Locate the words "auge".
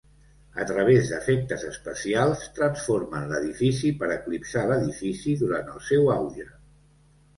6.19-6.49